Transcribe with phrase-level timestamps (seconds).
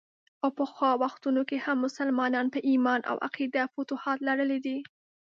[0.43, 4.77] او پخوا وختونو کې هم مسلمانانو په ايمان او عقیده فتوحات لرلي دي.